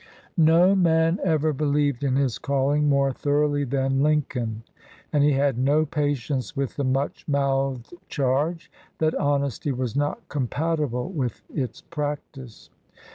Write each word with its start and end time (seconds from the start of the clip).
No 0.35 0.75
man 0.75 1.19
ever 1.23 1.53
believed 1.53 2.03
in 2.03 2.15
his 2.15 2.39
calling 2.39 2.89
more 2.89 3.13
thoroughly 3.13 3.63
than 3.65 4.01
Lincoln, 4.01 4.63
and 5.13 5.23
he 5.23 5.33
had 5.33 5.59
no 5.59 5.85
patience 5.85 6.55
with 6.55 6.75
the 6.75 6.83
much 6.83 7.27
mouthed 7.27 7.93
charge 8.07 8.71
that 8.97 9.13
honesty 9.13 9.71
was 9.71 9.95
not 9.95 10.27
compatible 10.27 11.11
with 11.11 11.43
its 11.53 11.81
practice. 11.81 12.71